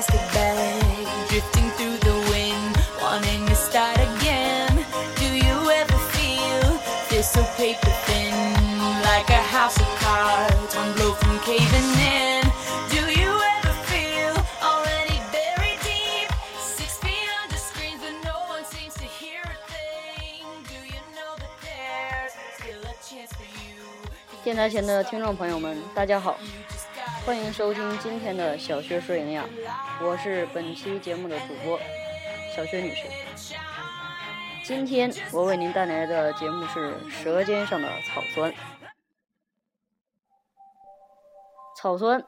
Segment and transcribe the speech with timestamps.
[0.00, 4.84] plastic bag, drifting through the wind, wanting to start again.
[5.16, 6.78] Do you ever feel
[7.08, 8.34] this so paper thin,
[9.02, 12.42] like a house of cards, one blow from caving in?
[12.90, 18.94] Do you ever feel already buried deep, six feet under screens, but no one seems
[18.94, 20.44] to hear a thing?
[20.68, 23.82] Do you know that there's still a chance for you?
[24.44, 26.69] 电台前的听众朋友们，大家好， You just gotta
[27.23, 29.47] 欢迎收听今天的小学说营养，
[30.03, 31.79] 我是本期节目的主播
[32.55, 33.07] 小薛女士。
[34.63, 38.51] 今天我为您带来的节目是《舌尖上的草酸》。
[41.77, 42.23] 草酸，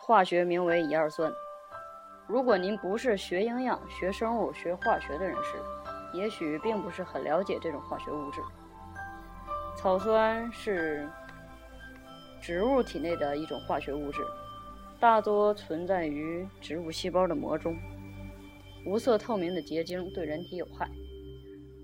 [0.00, 1.30] 化学名为乙二酸。
[2.26, 5.62] 如果您不是学营养、学生物、学化学的人士，
[6.14, 8.40] 也许并不是很了解这种化学物质。
[9.76, 11.08] 草酸是
[12.40, 14.22] 植物体内的一种化学物质，
[14.98, 17.76] 大多存在于植物细胞的膜中，
[18.86, 20.90] 无色透明的结晶对人体有害。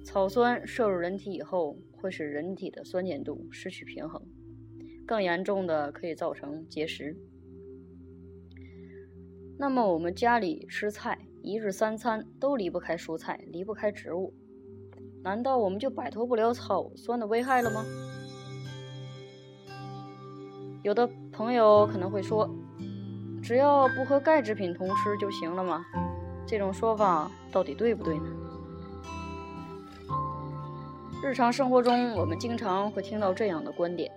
[0.03, 4.23] 草酸摄入人体以后，会使人体的酸碱度失去平衡，
[5.07, 7.17] 更严重的可以造成结石。
[9.59, 14.33] 那么我们家里吃菜，一日三餐都离不开蔬菜，离不开植物，
[15.23, 17.85] 难道我们就摆脱不了草酸的危害了吗？
[20.87, 22.49] 有的朋友可能会说，
[23.43, 25.85] 只要不和钙制品同吃就行了吗？
[26.47, 28.25] 这种说法到底对不对呢？
[31.25, 34.13] 日常生活中，我们经常会听到这样的观点，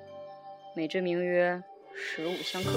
[0.75, 1.59] 美之名曰
[1.97, 2.69] “食物相克”，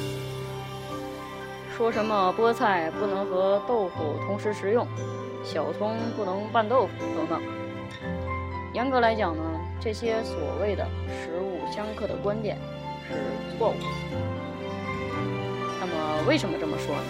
[1.77, 4.86] 说什么菠菜不能和豆腐同时食用，
[5.44, 7.42] 小葱不能拌豆腐等等。
[8.72, 9.42] 严格来讲呢，
[9.78, 12.56] 这些所谓的“食物相克”的观点
[13.12, 13.74] 是错误。
[15.80, 17.02] 那么为什么这么说呢？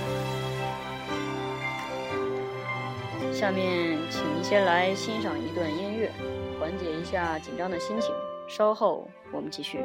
[3.33, 6.11] 下面请您先来欣赏一段音乐，
[6.61, 8.15] 缓解一下紧张的心情。
[8.47, 9.81] 稍后我们继续。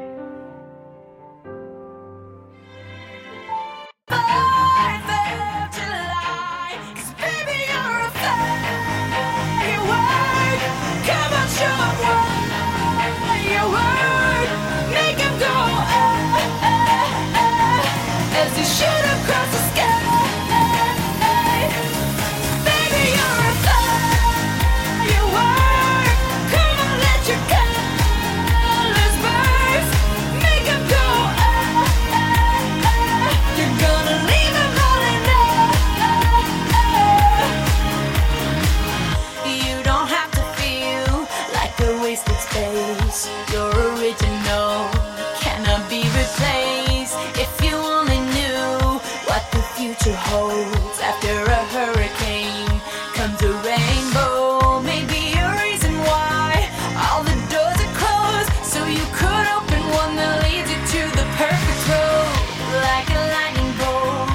[49.97, 52.81] the future holds after a hurricane
[53.13, 54.81] comes a rainbow.
[54.81, 56.69] Maybe a reason why
[57.09, 61.25] all the doors are closed, so you could open one that leads you to the
[61.37, 62.33] perfect road.
[62.81, 64.29] Like a lightning bolt,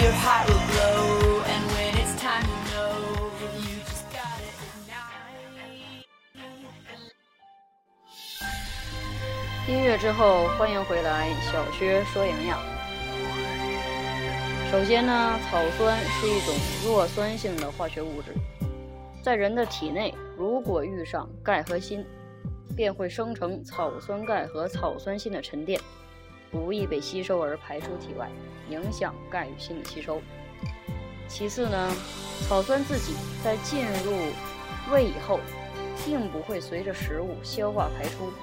[0.00, 2.96] your heart will glow, and when it's time to know,
[3.60, 6.06] you just gotta ignite.
[9.68, 12.58] 音乐之后，欢迎回来，小薛说营养。
[14.69, 18.33] 首先呢，草酸是一种弱酸性的化学物质，
[19.23, 22.05] 在人的体内，如果遇上钙和锌，
[22.75, 25.79] 便会生成草酸钙和草酸锌的沉淀，
[26.51, 28.29] 不易被吸收而排出体外，
[28.69, 30.21] 影响钙与锌的吸收。
[31.29, 31.93] 其次呢，
[32.49, 34.17] 草酸自己在进入
[34.91, 35.39] 胃以后，
[36.05, 38.33] 并不会随着食物消化排出，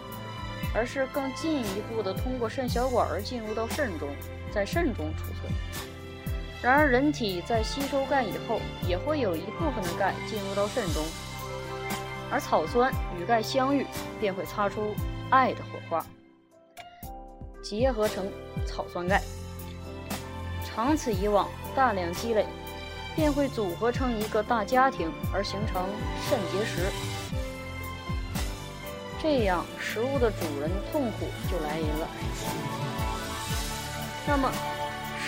[0.75, 4.09] 而是更进一步的通过肾小管儿进入到肾中，
[4.51, 5.53] 在肾中储存。
[6.65, 8.59] 然而，人体在吸收钙以后，
[8.89, 11.05] 也会有一部分的钙进入到肾中，
[12.31, 12.91] 而草酸
[13.21, 13.87] 与钙相遇，
[14.19, 14.95] 便会擦出
[15.29, 16.07] 爱的火花，
[17.63, 18.33] 结合成
[18.67, 19.21] 草酸钙。
[20.65, 22.47] 长此以往，大量积累，
[23.15, 25.85] 便会组合成一个大家庭，而形成
[26.27, 26.91] 肾结石。
[29.23, 32.09] 这样，食物的主人痛苦就来临了。
[34.27, 34.51] 那么，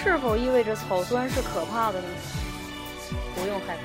[0.06, 2.08] 是否意味着草酸是可怕的呢？
[3.34, 3.82] 不用害怕，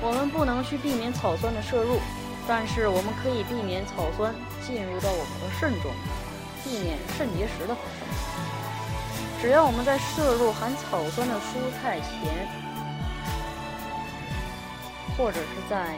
[0.00, 2.00] 我们不能去避免草酸的摄入，
[2.48, 4.34] 但是我们可以避免草酸
[4.66, 5.92] 进入到我们的肾中，
[6.64, 8.08] 避免肾结石的发生。
[9.40, 12.48] 只要我们在摄入含草酸的蔬菜前，
[15.16, 15.94] 或者是在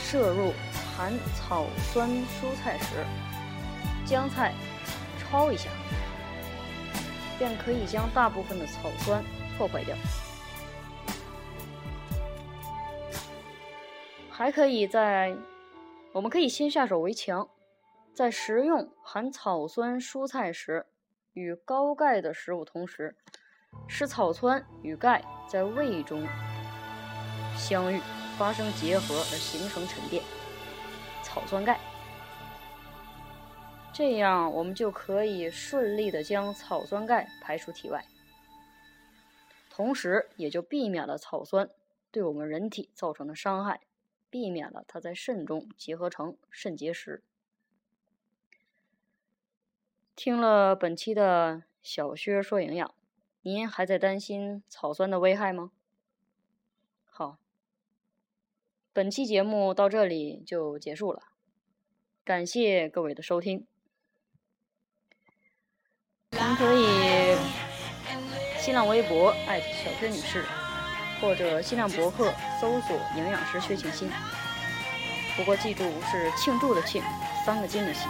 [0.00, 0.54] 摄入
[0.96, 3.04] 含草酸蔬菜时，
[4.06, 4.54] 将菜
[5.20, 5.68] 焯一下，
[7.38, 9.24] 便可以将大部分的草酸
[9.56, 9.96] 破坏掉。
[14.30, 15.34] 还可以在
[16.12, 17.48] 我们可以先下手为强。
[18.16, 20.86] 在食用含草酸蔬菜时
[21.34, 23.14] 与高钙的食物同时
[23.86, 26.26] 使草酸与钙在胃中
[27.58, 28.00] 相遇
[28.38, 30.22] 发生结合而形成沉淀。
[31.22, 31.78] 草酸钙。
[33.96, 38.04] 这样，我们就可以顺利的将草酸钙排出体外，
[39.70, 41.70] 同时也就避免了草酸
[42.10, 43.80] 对我们人体造成的伤害，
[44.28, 47.22] 避免了它在肾中结合成肾结石。
[50.14, 52.94] 听了本期的小薛说营养，
[53.40, 55.72] 您还在担心草酸的危害吗？
[57.06, 57.38] 好，
[58.92, 61.22] 本期节目到这里就结束了，
[62.22, 63.66] 感谢各位的收听。
[66.46, 67.36] 您可以
[68.60, 70.44] 新浪微博艾特小薛女士，
[71.20, 74.08] 或者新浪博客搜索“营养师薛庆新”。
[75.36, 77.02] 不过记住是庆祝的庆，
[77.44, 78.08] 三个金的鑫。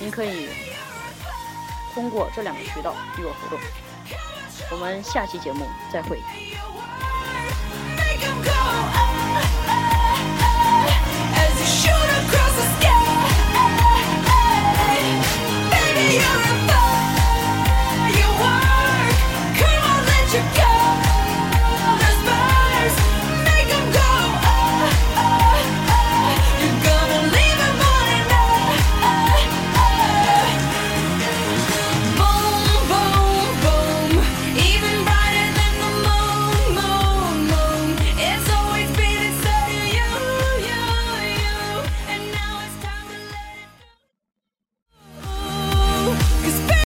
[0.00, 0.48] 您可以
[1.94, 3.58] 通过这两个渠道与我互动。
[4.72, 6.18] 我们下期节目再会。